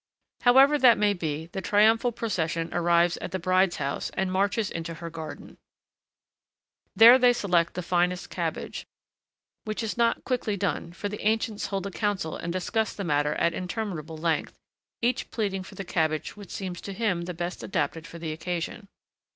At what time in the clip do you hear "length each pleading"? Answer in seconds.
14.17-15.61